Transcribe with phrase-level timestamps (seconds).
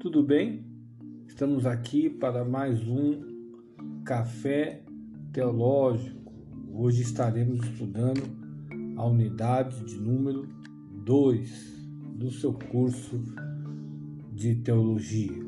[0.00, 0.64] Tudo bem?
[1.26, 4.84] Estamos aqui para mais um café
[5.32, 6.32] teológico.
[6.72, 8.22] Hoje estaremos estudando
[8.96, 10.48] a unidade de número
[11.04, 13.20] 2 do seu curso
[14.40, 15.38] de teologia.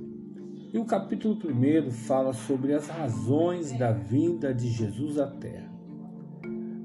[0.70, 5.72] E o capítulo 1 fala sobre as razões da vinda de Jesus à Terra.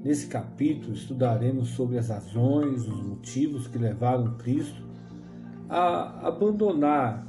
[0.02, 4.82] Nesse capítulo estudaremos sobre as razões, os motivos que levaram Cristo
[5.68, 7.28] a abandonar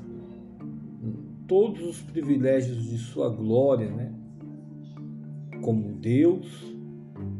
[1.45, 4.13] todos os privilégios de sua glória, né?
[5.61, 6.73] como Deus,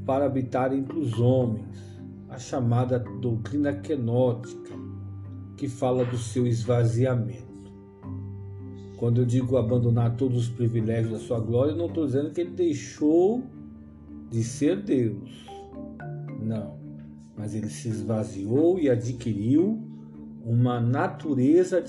[0.06, 4.79] para habitar entre os homens, a chamada doutrina quenótica,
[5.60, 7.70] que fala do seu esvaziamento.
[8.96, 12.52] Quando eu digo abandonar todos os privilégios da sua glória, não estou dizendo que ele
[12.52, 13.44] deixou
[14.30, 15.46] de ser Deus.
[16.42, 16.80] Não.
[17.36, 19.82] Mas ele se esvaziou e adquiriu
[20.46, 21.84] uma natureza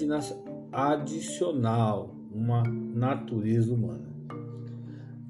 [0.72, 4.10] adicional, uma natureza humana.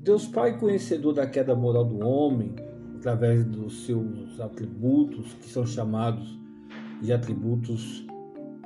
[0.02, 2.54] Deus Pai, conhecedor da queda moral do homem,
[2.96, 6.38] através dos seus atributos, que são chamados
[7.02, 8.06] de atributos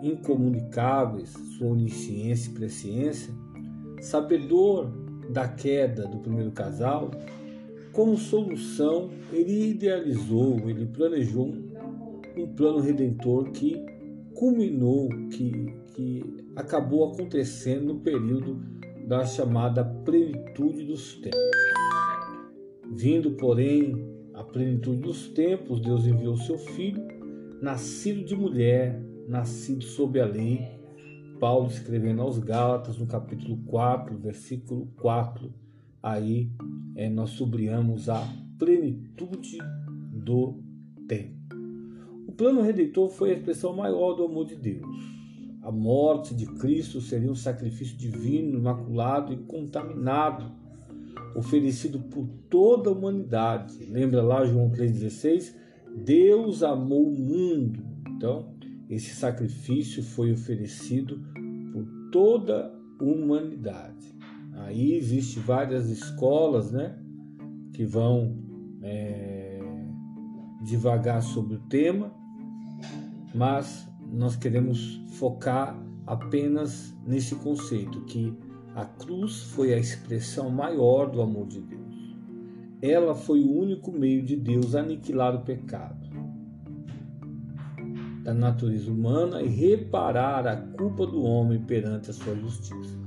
[0.06, 3.34] incomunicáveis, sua onisciência e presciência,
[4.00, 4.92] sabedor
[5.30, 7.10] da queda do primeiro casal,
[7.92, 11.54] como solução, ele idealizou, ele planejou
[12.36, 13.80] um plano redentor que
[14.34, 16.24] culminou, que, que
[16.56, 18.60] acabou acontecendo no período
[19.06, 21.40] da chamada plenitude dos tempos.
[22.90, 23.94] Vindo, porém,
[24.34, 27.02] a plenitude dos tempos, Deus enviou seu filho,
[27.62, 30.60] nascido de mulher, nascido sob a lei.
[31.40, 35.52] Paulo escrevendo aos Gálatas, no capítulo 4, versículo 4,
[36.02, 36.50] aí
[36.94, 38.26] é, nós sublinhamos a
[38.58, 39.58] plenitude
[40.12, 40.62] do
[41.08, 41.34] tempo.
[42.26, 45.14] O plano redentor foi a expressão maior do amor de Deus
[45.64, 50.52] a morte de Cristo seria um sacrifício divino, imaculado e contaminado,
[51.34, 53.82] oferecido por toda a humanidade.
[53.86, 55.54] Lembra lá João 3,16?
[56.04, 57.82] Deus amou o mundo.
[58.10, 58.53] Então,
[58.88, 61.20] esse sacrifício foi oferecido
[61.72, 64.14] por toda a humanidade.
[64.52, 66.96] Aí existe várias escolas, né,
[67.72, 68.36] que vão
[68.82, 69.60] é,
[70.62, 72.12] devagar sobre o tema,
[73.34, 78.32] mas nós queremos focar apenas nesse conceito que
[78.76, 82.16] a cruz foi a expressão maior do amor de Deus.
[82.80, 86.13] Ela foi o único meio de Deus aniquilar o pecado
[88.24, 92.98] da natureza humana e reparar a culpa do homem perante a sua justiça.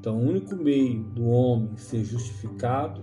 [0.00, 3.00] Então, o único meio do homem ser justificado,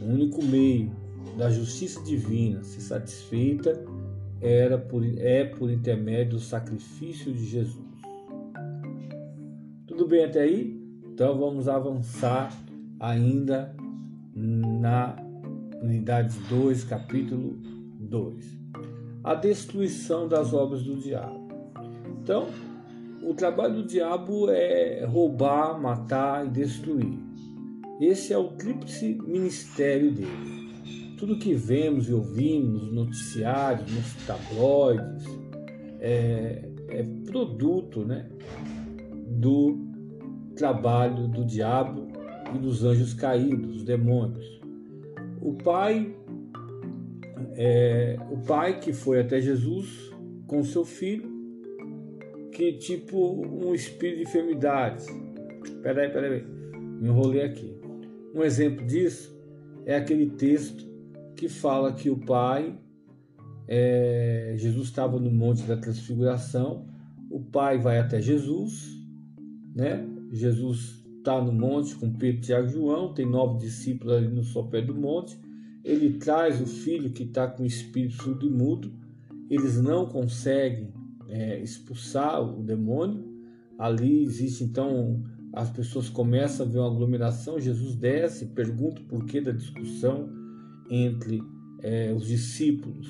[0.00, 0.92] o único meio
[1.38, 3.84] da justiça divina ser satisfeita
[4.40, 7.84] era por, é por intermédio do sacrifício de Jesus.
[9.86, 10.76] Tudo bem até aí?
[11.04, 12.52] Então vamos avançar
[12.98, 13.74] ainda
[14.34, 15.16] na
[15.80, 17.56] unidade 2, capítulo
[18.00, 18.63] 2.
[19.24, 21.48] A destruição das obras do diabo.
[22.20, 22.46] Então,
[23.22, 27.18] o trabalho do diabo é roubar, matar e destruir.
[28.00, 30.64] Esse é o tríplice ministério dele
[31.24, 35.24] tudo que vemos e ouvimos nos noticiários, nos tabloides,
[35.98, 38.28] é, é produto né,
[39.40, 39.78] do
[40.54, 42.08] trabalho do diabo
[42.54, 44.60] e dos anjos caídos, os demônios.
[45.40, 46.14] O pai,
[47.56, 50.12] é, o pai que foi até Jesus
[50.46, 51.32] com seu filho,
[52.52, 55.04] que tipo um espírito de enfermidade.
[55.82, 56.44] Peraí, peraí,
[57.00, 57.76] me enrolei aqui.
[58.34, 59.34] Um exemplo disso
[59.86, 60.88] é aquele texto
[61.36, 62.78] que fala que o Pai,
[63.66, 66.86] é, Jesus estava no Monte da Transfiguração,
[67.30, 68.96] o Pai vai até Jesus,
[69.74, 70.06] né?
[70.30, 74.82] Jesus está no monte com Pedro, Tiago e João, tem nove discípulos ali no sopé
[74.82, 75.38] do monte.
[75.84, 78.92] Ele traz o filho que está com o espírito surdo e mudo.
[79.50, 80.92] Eles não conseguem
[81.28, 83.32] é, expulsar o demônio.
[83.78, 85.22] Ali existe então,
[85.52, 87.60] as pessoas começam a ver uma aglomeração.
[87.60, 90.28] Jesus desce, pergunta o porquê da discussão
[90.90, 91.42] entre
[91.82, 93.06] é, os discípulos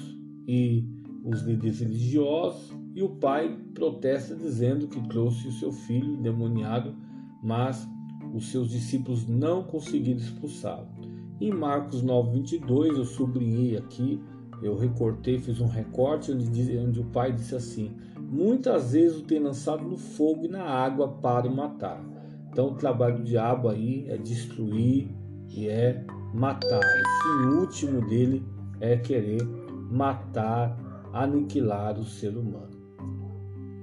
[0.47, 0.85] e
[1.25, 6.95] os líderes religiosos, e o pai protesta dizendo que trouxe o seu filho endemoniado,
[7.43, 7.89] mas
[8.35, 10.94] os seus discípulos não conseguiram expulsá-lo.
[11.41, 14.23] Em Marcos 9, 22, eu sublinhei aqui,
[14.63, 19.25] eu recortei, fiz um recorte onde, diz, onde o pai disse assim: muitas vezes o
[19.25, 22.03] tem lançado no fogo e na água para o matar.
[22.51, 25.11] Então o trabalho do diabo aí é destruir
[25.51, 26.79] e é matar.
[26.79, 28.45] O fim último dele
[28.81, 29.43] é querer
[29.91, 30.79] matar,
[31.13, 32.75] aniquilar o ser humano.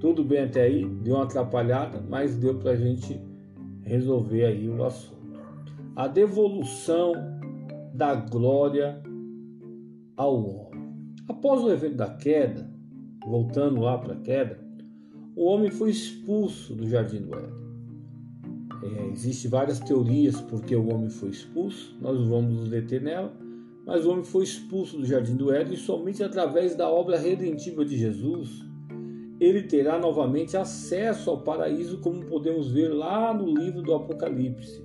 [0.00, 0.86] Tudo bem até aí?
[0.86, 3.20] Deu uma atrapalhada, mas deu para a gente
[3.82, 5.22] resolver aí o assunto.
[5.94, 7.12] A devolução
[7.94, 9.02] da glória
[10.16, 10.82] ao homem.
[11.28, 12.70] Após o evento da queda,
[13.24, 14.58] voltando lá para a queda,
[15.36, 17.62] o homem foi expulso do jardim do Éden.
[18.82, 23.32] É, Existem várias teorias porque o homem foi expulso, nós vamos nos deter nela,
[23.86, 27.84] mas o homem foi expulso do jardim do Éden e somente através da obra redentiva
[27.84, 28.64] de Jesus
[29.42, 34.80] ele terá novamente acesso ao paraíso, como podemos ver lá no livro do Apocalipse.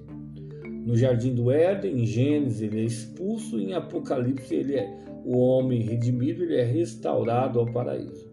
[0.88, 5.82] No jardim do Éden, em Gênesis, ele é expulso, em Apocalipse, ele é o homem
[5.82, 8.32] redimido, ele é restaurado ao paraíso.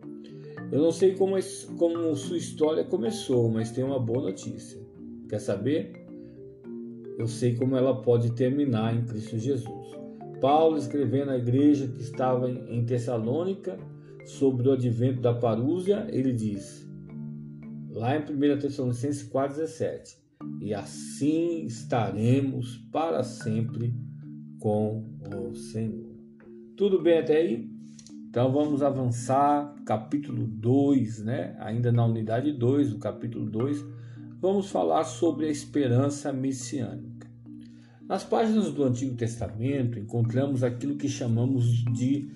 [0.70, 1.34] Eu não sei como,
[1.76, 4.80] como sua história começou, mas tem uma boa notícia.
[5.28, 6.06] Quer saber?
[7.18, 9.88] Eu sei como ela pode terminar em Cristo Jesus.
[10.40, 13.76] Paulo, escrevendo à igreja que estava em Tessalônica
[14.26, 16.88] sobre o advento da parúzia, ele diz,
[17.90, 20.23] lá em 1 Tessalonicenses 4,17:
[20.60, 23.94] E assim estaremos para sempre
[24.58, 25.04] com
[25.34, 26.14] o Senhor.
[26.76, 27.68] Tudo bem até aí?
[28.28, 31.56] Então vamos avançar, capítulo 2, né?
[31.60, 33.84] Ainda na unidade 2, o capítulo 2,
[34.40, 37.30] vamos falar sobre a esperança messiânica.
[38.08, 42.28] Nas páginas do Antigo Testamento encontramos aquilo que chamamos de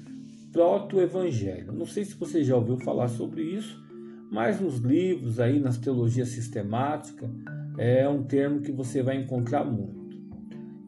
[0.53, 1.73] proto-evangelho.
[1.73, 3.83] Não sei se você já ouviu falar sobre isso,
[4.31, 7.31] mas nos livros aí, nas teologias sistemáticas,
[7.79, 10.19] é um termo que você vai encontrar muito.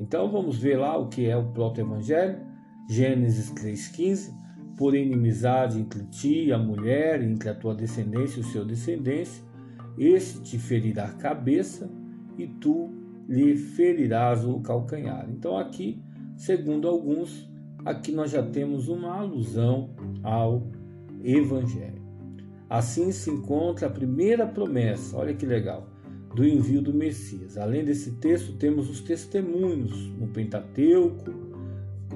[0.00, 2.38] Então vamos ver lá o que é o proto-evangelho.
[2.88, 4.32] Gênesis 3,15:
[4.76, 9.44] Por inimizade entre ti e a mulher, entre a tua descendência e o seu descendência,
[9.96, 11.90] este te ferirá a cabeça
[12.36, 12.90] e tu
[13.28, 15.28] lhe ferirás o calcanhar.
[15.30, 16.02] Então, aqui,
[16.36, 17.48] segundo alguns,
[17.84, 19.90] aqui nós já temos uma alusão
[20.22, 20.66] ao
[21.22, 22.00] Evangelho.
[22.68, 25.86] Assim se encontra a primeira promessa, olha que legal,
[26.34, 27.58] do envio do Messias.
[27.58, 31.30] Além desse texto, temos os testemunhos no Pentateuco,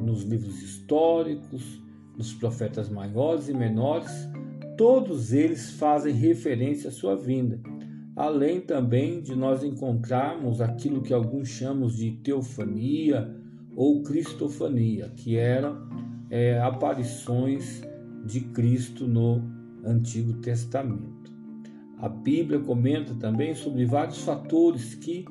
[0.00, 1.82] nos livros históricos,
[2.16, 4.28] nos profetas maiores e menores,
[4.76, 7.60] todos eles fazem referência à sua vinda,
[8.14, 13.34] além também de nós encontrarmos aquilo que alguns chamam de teofania
[13.76, 15.88] ou cristofania, que eram
[16.30, 17.82] é, aparições
[18.24, 19.42] de Cristo no
[19.84, 21.13] Antigo Testamento.
[22.04, 25.24] A Bíblia comenta também sobre vários fatores que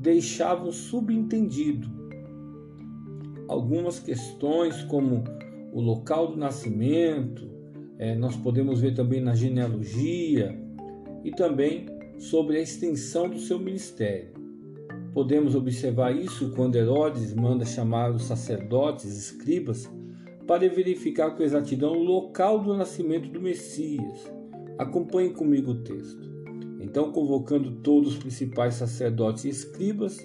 [0.00, 1.88] deixavam subentendido
[3.46, 5.22] algumas questões como
[5.72, 7.48] o local do nascimento,
[7.96, 10.52] é, nós podemos ver também na genealogia
[11.22, 11.86] e também
[12.18, 14.34] sobre a extensão do seu ministério.
[15.14, 19.88] Podemos observar isso quando Herodes manda chamar os sacerdotes, escribas,
[20.44, 24.35] para verificar com exatidão o local do nascimento do Messias.
[24.78, 26.34] Acompanhe comigo o texto.
[26.80, 30.18] Então, convocando todos os principais sacerdotes e escribas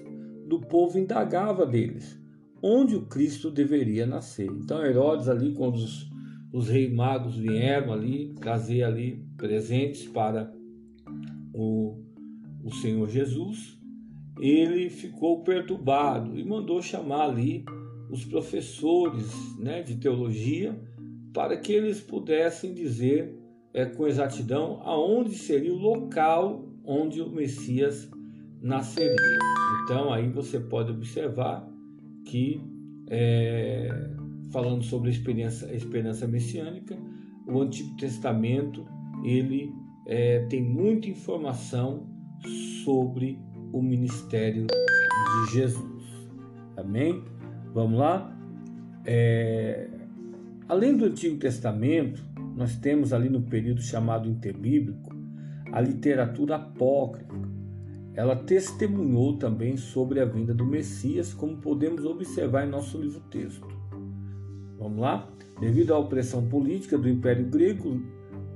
[0.47, 2.21] do povo, indagava deles
[2.61, 4.49] onde o Cristo deveria nascer.
[4.51, 6.09] Então Herodes ali, quando os,
[6.53, 10.53] os reis magos vieram ali trazer ali presentes para
[11.53, 11.99] o,
[12.63, 13.79] o Senhor Jesus,
[14.39, 17.65] ele ficou perturbado e mandou chamar ali
[18.09, 20.79] os professores né, de teologia
[21.33, 23.37] para que eles pudessem dizer
[23.73, 28.09] é, com exatidão aonde seria o local onde o Messias
[28.61, 29.39] nasceria.
[29.83, 31.67] Então aí você pode observar
[32.25, 32.61] que,
[33.09, 33.89] é,
[34.51, 36.97] falando sobre a experiência, a esperança messiânica,
[37.47, 38.85] o Antigo Testamento
[39.23, 39.73] ele
[40.07, 42.07] é, tem muita informação
[42.83, 43.39] sobre
[43.71, 46.03] o ministério de Jesus.
[46.75, 47.23] Amém?
[47.73, 48.37] Vamos lá?
[49.05, 49.89] É,
[50.67, 52.23] além do Antigo Testamento,
[52.55, 55.15] nós temos ali no período chamado interbíblico
[55.71, 57.33] a literatura apócrifa,
[58.13, 63.65] ela testemunhou também sobre a vinda do Messias, como podemos observar em nosso livro-texto.
[64.77, 65.29] Vamos lá?
[65.59, 68.01] Devido à opressão política do Império Grego,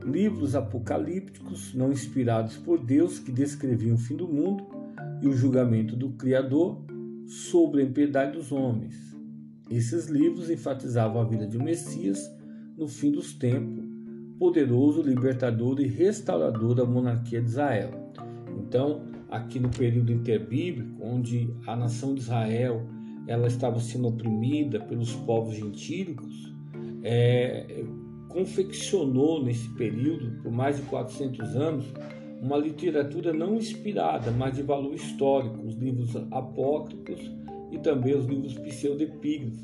[0.03, 4.65] livros apocalípticos não inspirados por Deus que descreviam o fim do mundo
[5.21, 6.83] e o julgamento do Criador
[7.25, 9.15] sobre a impiedade dos homens.
[9.69, 12.29] Esses livros enfatizavam a vida de Messias
[12.77, 13.84] no fim dos tempos,
[14.39, 17.91] poderoso, libertador e restaurador da monarquia de Israel.
[18.57, 22.85] Então, aqui no período interbíblico, onde a nação de Israel
[23.27, 26.53] ela estava sendo oprimida pelos povos gentílicos,
[27.03, 27.83] é,
[28.29, 31.85] confeccionou nesse período, por mais de 400 anos,
[32.41, 37.31] uma literatura não inspirada, mas de valor histórico, os livros apócrifos
[37.71, 39.63] e também os livros pseudepígrafos,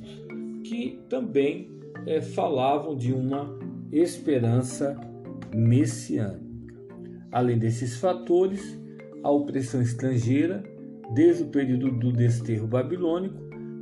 [0.64, 1.70] que também
[2.08, 3.60] é, falavam de uma
[3.92, 4.98] esperança
[5.54, 6.42] messiânica.
[7.32, 8.80] Além desses fatores,
[9.24, 10.64] a opressão estrangeira,
[11.14, 13.38] desde o período do desterro babilônico,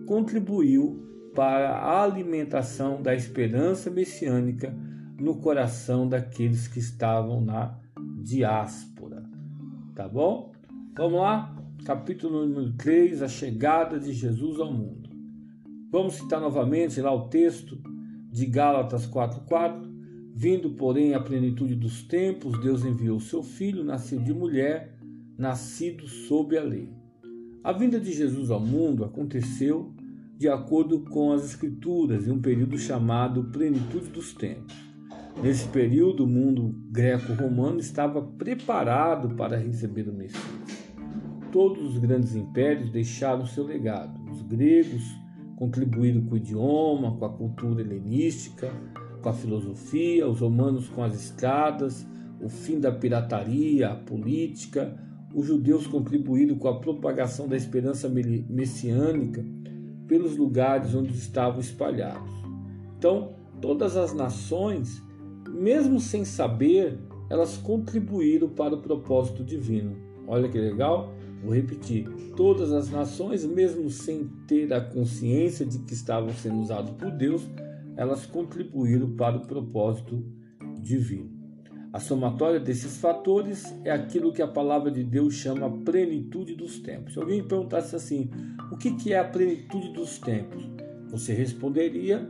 [0.08, 4.76] contribuiu para a alimentação da esperança messiânica
[5.20, 7.78] no coração daqueles que estavam na
[8.22, 9.24] diáspora.
[9.96, 10.52] Tá bom?
[10.98, 11.56] Vamos lá?
[11.86, 15.10] Capítulo número 3, a chegada de Jesus ao mundo.
[15.92, 17.82] Vamos citar novamente lá o texto
[18.32, 19.89] de Gálatas 4:4.
[20.42, 24.96] Vindo, porém, à plenitude dos tempos, Deus enviou seu filho, nascido de mulher,
[25.38, 26.88] nascido sob a lei.
[27.62, 29.94] A vinda de Jesus ao mundo aconteceu
[30.38, 34.74] de acordo com as Escrituras em um período chamado plenitude dos tempos.
[35.44, 40.42] Nesse período, o mundo greco-romano estava preparado para receber o Messias.
[41.52, 44.18] Todos os grandes impérios deixaram seu legado.
[44.32, 45.04] Os gregos
[45.58, 48.72] contribuíram com o idioma, com a cultura helenística,
[49.22, 52.06] com a filosofia, os romanos com as estradas,
[52.42, 54.98] o fim da pirataria, a política,
[55.34, 59.46] os judeus contribuíram com a propagação da esperança messiânica
[60.08, 62.34] pelos lugares onde estavam espalhados.
[62.98, 65.02] Então, todas as nações,
[65.48, 66.98] mesmo sem saber,
[67.30, 69.96] elas contribuíram para o propósito divino.
[70.28, 71.14] Olha que legal?
[71.44, 76.92] Vou repetir: todas as nações, mesmo sem ter a consciência de que estavam sendo usados
[76.92, 77.48] por Deus,
[78.00, 80.24] elas contribuíram para o propósito
[80.82, 81.38] divino.
[81.92, 87.12] A somatória desses fatores é aquilo que a palavra de Deus chama plenitude dos tempos.
[87.12, 88.30] Se alguém perguntasse assim,
[88.72, 90.66] o que é a plenitude dos tempos?
[91.10, 92.26] Você responderia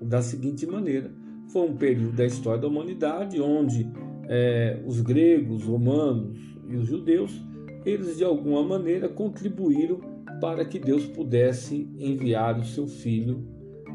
[0.00, 1.12] da seguinte maneira:
[1.52, 3.88] foi um período da história da humanidade onde
[4.28, 6.36] é, os gregos, romanos
[6.68, 7.40] e os judeus,
[7.84, 10.00] eles de alguma maneira contribuíram
[10.40, 13.51] para que Deus pudesse enviar o seu filho,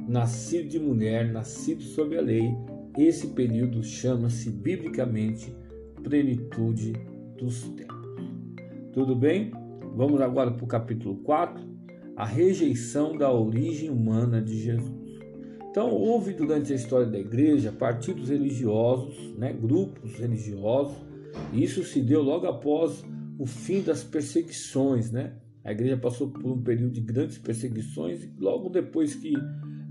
[0.08, 2.56] nascido de mulher, nascido sob a lei,
[2.98, 5.54] esse período chama-se biblicamente
[6.02, 6.94] plenitude
[7.38, 7.98] dos tempos.
[8.94, 9.52] Tudo bem?
[9.96, 11.64] Vamos agora para o capítulo 4,
[12.16, 15.20] a rejeição da origem humana de Jesus.
[15.70, 20.98] Então, houve durante a história da igreja partidos religiosos, né, grupos religiosos,
[21.54, 23.06] e isso se deu logo após
[23.38, 25.12] o fim das perseguições.
[25.12, 25.34] Né?
[25.64, 29.34] A igreja passou por um período de grandes perseguições, e logo depois que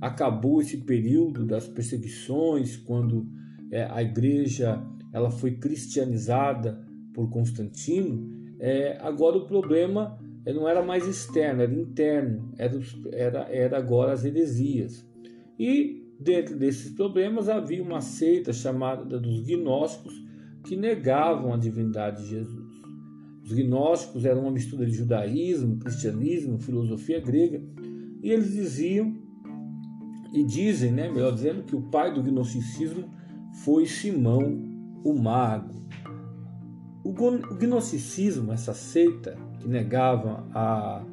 [0.00, 3.26] acabou esse período das perseguições, quando
[3.70, 6.84] é, a igreja ela foi cristianizada
[7.14, 12.78] por Constantino, é, agora o problema é, não era mais externo, era interno, era,
[13.12, 15.06] era, era agora as heresias.
[15.58, 20.14] E dentro desses problemas havia uma seita chamada dos gnósticos
[20.64, 22.66] que negavam a divindade de Jesus.
[23.42, 27.62] Os gnósticos eram uma mistura de judaísmo, cristianismo, filosofia grega,
[28.22, 29.25] e eles diziam
[30.32, 33.08] e dizem, né, melhor dizendo, que o pai do gnosticismo
[33.64, 34.62] foi Simão
[35.04, 35.74] o Mago.
[37.04, 41.04] O gnosticismo, essa seita que negava a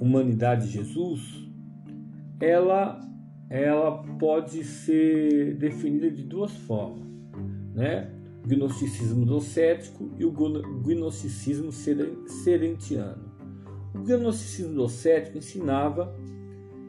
[0.00, 1.48] humanidade de Jesus,
[2.40, 3.00] ela,
[3.48, 7.06] ela pode ser definida de duas formas,
[7.74, 8.10] né?
[8.44, 13.32] O gnosticismo docético e o gnosticismo serentiano.
[13.94, 16.14] O gnosticismo docético ensinava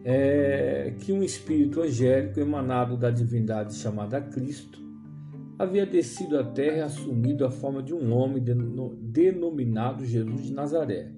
[0.08, 4.80] é, que um espírito angélico emanado da divindade chamada Cristo
[5.58, 8.44] havia descido à terra e assumido a forma de um homem
[9.02, 11.10] denominado Jesus de Nazaré.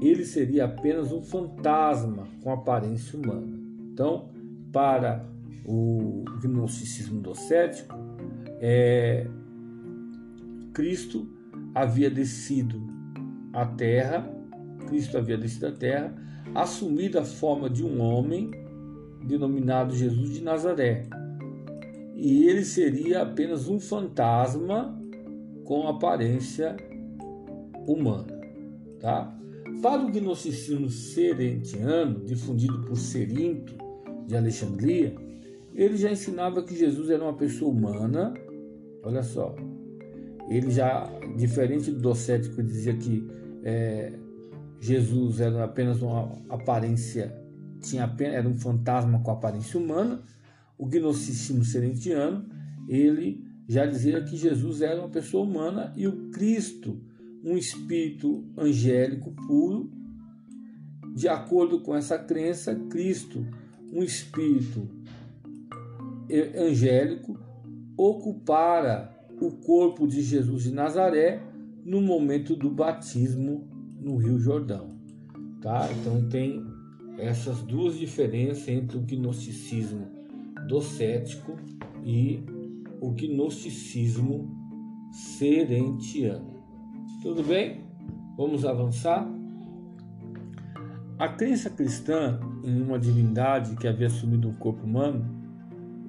[0.00, 3.58] Ele seria apenas um fantasma com aparência humana.
[3.92, 4.30] Então,
[4.72, 5.26] para
[5.64, 7.96] o gnosticismo docético,
[8.60, 9.26] é,
[10.72, 11.28] Cristo
[11.74, 12.80] havia descido
[13.52, 14.30] à terra,
[14.86, 18.50] Cristo havia descido à terra assumido a forma de um homem
[19.24, 21.06] denominado Jesus de Nazaré.
[22.14, 24.98] E ele seria apenas um fantasma
[25.64, 26.76] com aparência
[27.86, 28.40] humana,
[29.00, 29.36] tá?
[29.82, 33.74] Para o gnosticismo serentiano, difundido por Serinto
[34.26, 35.14] de Alexandria,
[35.74, 38.32] ele já ensinava que Jesus era uma pessoa humana.
[39.02, 39.54] Olha só,
[40.48, 41.04] ele já,
[41.36, 43.28] diferente do docético, dizia que
[43.62, 44.12] é,
[44.80, 47.34] Jesus era apenas uma aparência,
[47.80, 50.22] tinha apenas, era um fantasma com aparência humana.
[50.78, 52.44] O gnosticismo serentiano,
[52.88, 57.00] ele já dizia que Jesus era uma pessoa humana e o Cristo,
[57.42, 59.90] um espírito angélico puro.
[61.14, 63.46] De acordo com essa crença, Cristo,
[63.92, 64.86] um espírito
[66.56, 67.38] angélico
[67.96, 71.42] ocupara o corpo de Jesus de Nazaré
[71.84, 74.96] no momento do batismo no Rio Jordão.
[75.60, 75.88] Tá?
[75.92, 76.64] Então tem
[77.18, 80.08] essas duas diferenças entre o gnosticismo
[80.68, 81.56] docético
[82.04, 82.44] e
[83.00, 84.54] o gnosticismo
[85.10, 86.56] serentiano.
[87.22, 87.84] Tudo bem?
[88.36, 89.26] Vamos avançar?
[91.18, 95.24] A crença cristã em uma divindade que havia assumido um corpo humano,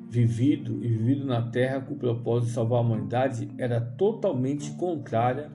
[0.10, 5.50] vivido e vivido na terra com o propósito de salvar a humanidade, era totalmente contrária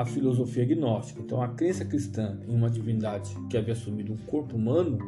[0.00, 1.20] à filosofia gnóstica.
[1.20, 4.98] Então, a crença cristã em uma divindade que havia assumido um corpo humano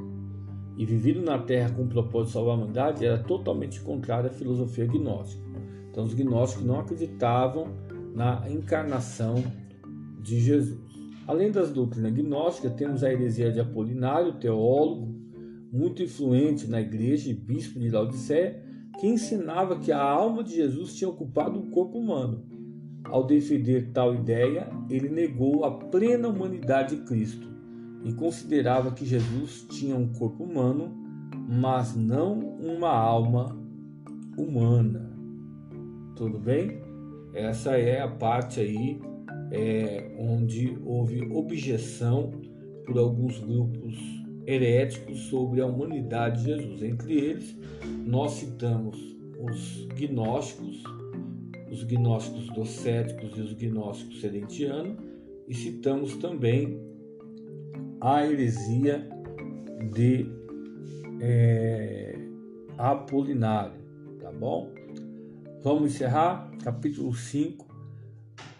[0.77, 4.33] e vivido na terra com o propósito de salvar a humanidade era totalmente contrária à
[4.33, 5.43] filosofia gnóstica.
[5.91, 7.69] Então, os gnósticos não acreditavam
[8.15, 9.43] na encarnação
[10.21, 10.79] de Jesus.
[11.27, 15.09] Além das doutrinas gnósticas, temos a heresia de Apolinário, teólogo,
[15.73, 18.63] muito influente na igreja e bispo de Laodiceia,
[19.01, 22.52] que ensinava que a alma de Jesus tinha ocupado o corpo humano.
[23.13, 27.47] Ao defender tal ideia, ele negou a plena humanidade de Cristo
[28.03, 30.91] e considerava que Jesus tinha um corpo humano,
[31.47, 33.55] mas não uma alma
[34.35, 35.13] humana.
[36.17, 36.81] Tudo bem?
[37.35, 38.99] Essa é a parte aí
[39.51, 42.31] é, onde houve objeção
[42.87, 43.95] por alguns grupos
[44.47, 46.83] heréticos sobre a humanidade de Jesus.
[46.83, 47.59] Entre eles,
[48.07, 48.97] nós citamos
[49.39, 50.83] os gnósticos,
[51.73, 54.99] os gnósticos docéticos e os gnósticos serentianos,
[55.49, 56.79] e citamos também
[57.99, 59.09] a heresia
[59.95, 60.27] de
[61.21, 62.19] é,
[62.77, 63.81] Apolinário,
[64.21, 64.71] tá bom?
[65.63, 67.67] Vamos encerrar capítulo 5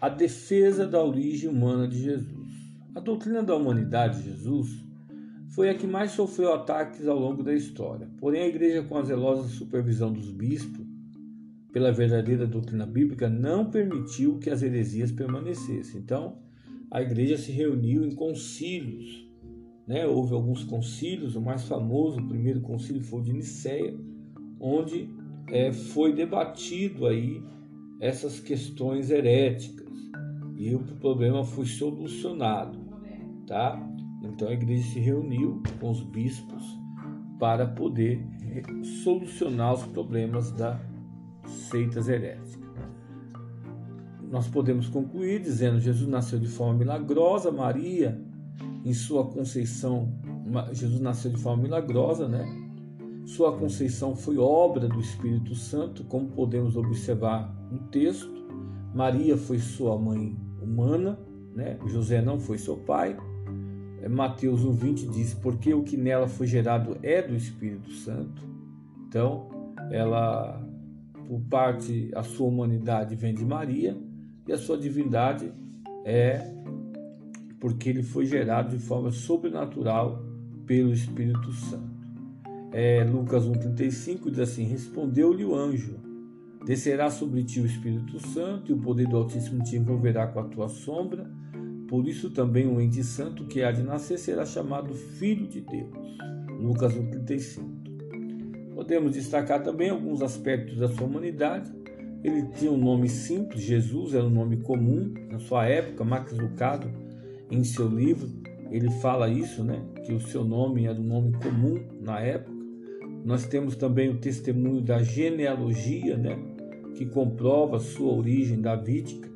[0.01, 2.51] a defesa da origem humana de Jesus.
[2.95, 4.83] A doutrina da humanidade de Jesus
[5.53, 8.09] foi a que mais sofreu ataques ao longo da história.
[8.17, 10.82] Porém, a igreja, com a zelosa supervisão dos bispos,
[11.73, 15.99] pela verdadeira doutrina bíblica, não permitiu que as heresias permanecessem.
[15.99, 16.37] Então,
[16.89, 19.27] a igreja se reuniu em concílios.
[19.87, 20.05] Né?
[20.05, 23.97] Houve alguns concílios, o mais famoso, o primeiro concílio foi o de Nicéia,
[24.59, 25.09] onde
[25.47, 27.43] é, foi debatido aí
[27.99, 29.91] essas questões heréticas
[30.55, 32.77] e o problema foi solucionado,
[33.47, 33.81] tá?
[34.23, 36.63] Então a igreja se reuniu com os bispos
[37.39, 38.25] para poder
[39.03, 40.79] solucionar os problemas das
[41.45, 42.61] seitas heréticas.
[44.29, 48.19] Nós podemos concluir dizendo Jesus nasceu de forma milagrosa, Maria
[48.83, 50.11] em sua conceição,
[50.73, 52.45] Jesus nasceu de forma milagrosa, né?
[53.25, 58.29] Sua conceição foi obra do Espírito Santo, como podemos observar no texto.
[58.93, 61.17] Maria foi sua mãe humana,
[61.55, 61.79] né?
[61.87, 63.17] José não foi seu pai.
[64.01, 68.43] É, Mateus 1,20 diz: Porque o que nela foi gerado é do Espírito Santo.
[69.07, 69.49] Então,
[69.89, 70.61] ela,
[71.33, 73.97] por parte, a sua humanidade vem de Maria
[74.47, 75.51] e a sua divindade
[76.05, 76.53] é
[77.59, 80.23] porque ele foi gerado de forma sobrenatural
[80.67, 81.91] pelo Espírito Santo.
[82.71, 85.99] É, Lucas 1,35 diz assim: Respondeu-lhe o anjo
[86.67, 90.43] Descerá sobre ti o Espírito Santo, e o poder do Altíssimo te envolverá com a
[90.43, 91.27] tua sombra.
[91.89, 95.97] Por isso também o ente santo que há de nascer será chamado Filho de Deus.
[96.61, 97.72] Lucas 1,35.
[98.75, 101.71] Podemos destacar também alguns aspectos da sua humanidade.
[102.23, 106.03] Ele tinha um nome simples, Jesus era um nome comum na sua época.
[106.03, 106.89] Max Lucado,
[107.51, 108.29] em seu livro,
[108.71, 109.83] ele fala isso, né?
[110.05, 112.53] Que o seu nome era um nome comum na época.
[113.25, 116.37] Nós temos também o testemunho da genealogia, né?
[116.93, 119.29] que comprova sua origem davídica,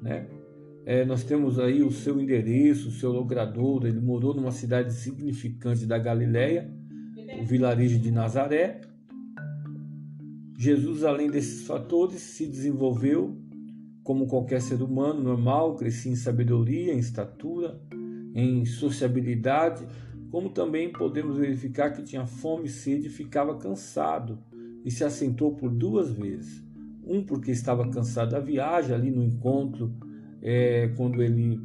[0.00, 0.26] né?
[0.84, 5.84] É, nós temos aí o seu endereço, o seu logradouro, ele morou numa cidade significante
[5.84, 6.72] da Galileia,
[7.40, 8.80] o vilarejo de Nazaré.
[10.56, 13.36] Jesus, além desses fatores, se desenvolveu
[14.02, 17.80] como qualquer ser humano normal, crescia em sabedoria, em estatura,
[18.34, 19.86] em sociabilidade,
[20.30, 24.38] como também podemos verificar que tinha fome e sede e ficava cansado
[24.84, 26.64] e se assentou por duas vezes.
[27.06, 29.94] Um porque estava cansado da viagem, ali no encontro,
[30.42, 31.60] é, quando ele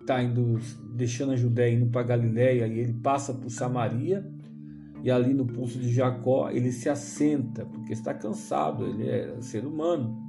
[0.00, 0.58] está indo,
[0.94, 4.24] deixando a Judéia indo para Galiléia e ele passa por Samaria
[5.06, 9.64] e ali no pulso de Jacó ele se assenta porque está cansado, ele é ser
[9.64, 10.20] humano.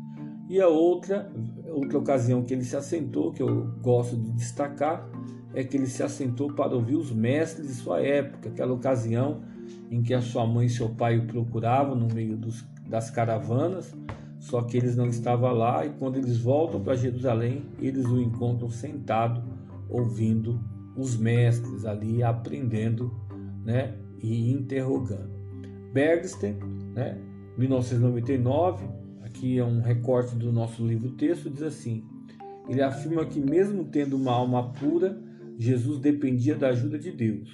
[0.48, 1.32] E a outra,
[1.70, 5.10] outra ocasião que ele se assentou, que eu gosto de destacar,
[5.54, 9.42] é que ele se assentou para ouvir os mestres de sua época, aquela ocasião
[9.90, 13.94] em que a sua mãe e seu pai o procuravam no meio dos, das caravanas
[14.40, 18.70] só que eles não estavam lá e quando eles voltam para Jerusalém, eles o encontram
[18.70, 19.44] sentado,
[19.90, 20.60] ouvindo
[20.96, 23.12] os mestres ali, aprendendo
[23.66, 25.38] né, e interrogando.
[25.94, 26.56] Bergsten,
[26.94, 27.18] né,
[27.58, 28.86] 1999,
[29.24, 32.04] aqui é um recorte do nosso livro texto, diz assim:
[32.70, 35.20] ele afirma que mesmo tendo uma alma pura,
[35.58, 37.50] Jesus dependia da ajuda de Deus.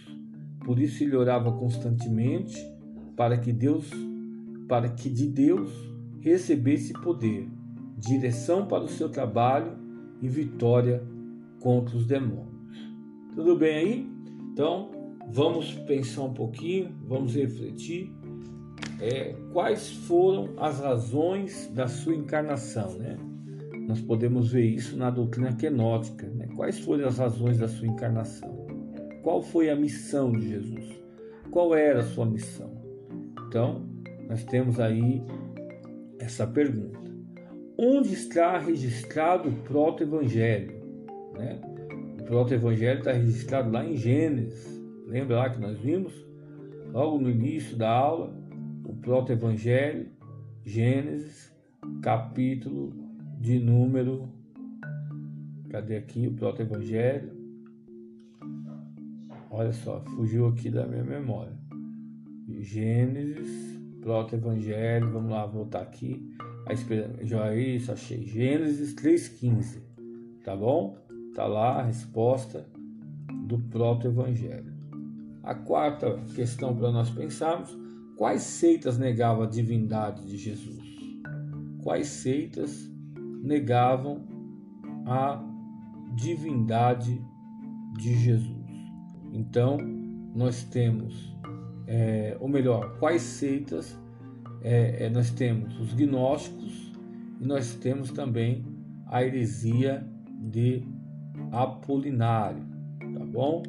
[0.65, 2.58] Por isso ele orava constantemente
[3.15, 3.89] para que Deus,
[4.67, 5.69] para que de Deus
[6.19, 7.47] recebesse poder,
[7.97, 9.78] direção para o seu trabalho
[10.21, 11.04] e vitória
[11.60, 12.78] contra os demônios.
[13.36, 14.10] Tudo bem aí?
[14.52, 14.91] Então,
[15.31, 18.12] vamos pensar um pouquinho, vamos refletir
[18.99, 23.17] é, quais foram as razões da sua encarnação, né?
[23.88, 26.25] Nós podemos ver isso na doutrina quenótica.
[26.27, 26.47] Né?
[26.55, 28.65] Quais foram as razões da sua encarnação?
[29.21, 30.86] Qual foi a missão de Jesus?
[31.51, 32.71] Qual era a sua missão?
[33.47, 33.86] Então,
[34.27, 35.21] nós temos aí
[36.17, 36.99] essa pergunta.
[37.77, 40.73] Onde está registrado o proto-evangelho?
[41.33, 41.59] Né?
[42.19, 44.72] O proto-evangelho está registrado lá em Gênesis.
[45.13, 46.12] Lembra lá que nós vimos?
[46.91, 48.36] Logo no início da aula,
[48.84, 50.08] o proto-evangelho,
[50.65, 51.56] Gênesis,
[52.02, 52.91] capítulo
[53.39, 54.28] de número.
[55.69, 57.32] Cadê aqui o proto-evangelho?
[59.52, 61.54] Olha só, fugiu aqui da minha memória.
[62.62, 66.36] Gênesis, proto-evangelho, vamos lá, voltar aqui.
[67.21, 68.26] Já isso, achei.
[68.26, 69.80] Gênesis 3,15.
[70.43, 70.97] Tá bom?
[71.36, 72.67] Tá lá a resposta
[73.47, 74.72] do proto-evangelho.
[75.43, 77.77] A quarta questão para nós pensarmos:
[78.15, 80.82] quais seitas negavam a divindade de Jesus?
[81.84, 82.89] Quais seitas
[83.43, 84.25] negavam
[85.06, 85.43] a
[86.15, 87.21] divindade
[87.97, 88.63] de Jesus.
[89.32, 89.77] Então,
[90.34, 91.36] nós temos,
[91.88, 93.97] é, ou melhor, quais seitas
[94.62, 95.77] é, é, nós temos?
[95.79, 96.93] Os gnósticos
[97.39, 98.63] e nós temos também
[99.08, 100.06] a heresia
[100.39, 100.84] de
[101.51, 102.63] Apolinário,
[102.99, 103.62] tá bom?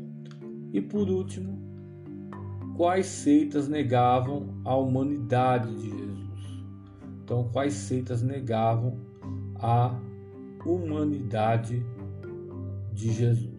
[0.72, 1.63] E por último,
[2.76, 6.64] quais seitas negavam a humanidade de Jesus?
[7.22, 8.98] Então, quais seitas negavam
[9.56, 9.98] a
[10.64, 11.84] humanidade
[12.92, 13.52] de Jesus.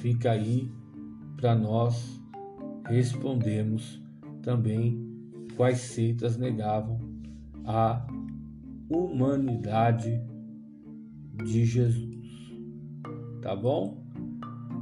[0.00, 0.70] Fica aí
[1.36, 2.20] para nós
[2.86, 4.02] respondermos
[4.42, 5.00] também
[5.56, 6.98] quais seitas negavam
[7.64, 8.06] a
[8.88, 10.20] humanidade
[11.44, 12.52] de Jesus.
[13.40, 14.02] Tá bom?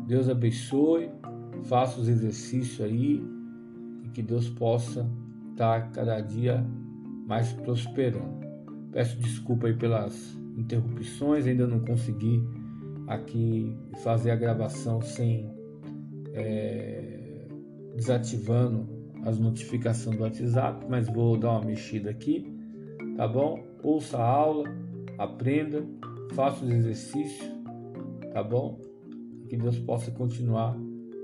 [0.06, 1.10] Deus abençoe,
[1.64, 3.22] faça os exercícios aí
[4.18, 5.08] que Deus possa
[5.52, 6.66] estar cada dia
[7.24, 8.44] mais prosperando.
[8.90, 12.42] Peço desculpa aí pelas interrupções, ainda não consegui
[13.06, 15.48] aqui fazer a gravação sem
[16.34, 17.46] é,
[17.94, 18.88] desativando
[19.24, 22.44] as notificações do WhatsApp, mas vou dar uma mexida aqui,
[23.16, 23.64] tá bom?
[23.84, 24.64] Ouça a aula,
[25.16, 25.86] aprenda,
[26.32, 27.48] faça os exercícios,
[28.32, 28.80] tá bom?
[29.48, 30.76] Que Deus possa continuar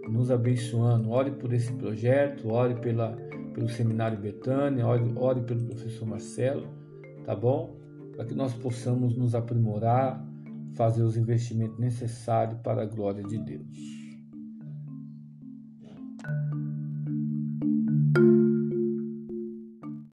[0.09, 1.11] nos abençoando.
[1.11, 3.17] Ore por esse projeto, ore pela,
[3.55, 6.69] pelo Seminário Betânia, ore, ore pelo professor Marcelo,
[7.25, 7.85] tá bom?
[8.15, 10.25] para que nós possamos nos aprimorar,
[10.75, 13.94] fazer os investimentos necessários para a glória de Deus.